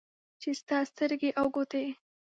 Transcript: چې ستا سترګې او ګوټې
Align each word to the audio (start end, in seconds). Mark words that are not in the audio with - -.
چې 0.41 0.49
ستا 0.59 0.77
سترګې 0.91 1.29
او 1.39 1.45
ګوټې 1.55 1.85